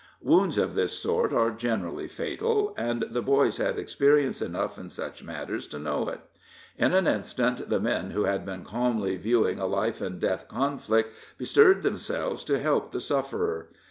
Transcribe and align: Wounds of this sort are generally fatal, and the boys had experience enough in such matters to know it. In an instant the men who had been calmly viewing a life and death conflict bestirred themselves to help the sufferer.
Wounds 0.23 0.57
of 0.57 0.73
this 0.73 0.97
sort 0.97 1.31
are 1.31 1.51
generally 1.51 2.07
fatal, 2.07 2.73
and 2.75 3.05
the 3.11 3.21
boys 3.21 3.57
had 3.57 3.77
experience 3.77 4.41
enough 4.41 4.79
in 4.79 4.89
such 4.89 5.23
matters 5.23 5.67
to 5.67 5.77
know 5.77 6.09
it. 6.09 6.21
In 6.75 6.95
an 6.95 7.05
instant 7.05 7.69
the 7.69 7.79
men 7.79 8.09
who 8.09 8.23
had 8.23 8.43
been 8.43 8.63
calmly 8.65 9.15
viewing 9.17 9.59
a 9.59 9.67
life 9.67 10.01
and 10.01 10.19
death 10.19 10.47
conflict 10.47 11.13
bestirred 11.37 11.83
themselves 11.83 12.43
to 12.45 12.57
help 12.57 12.89
the 12.89 12.99
sufferer. 12.99 13.69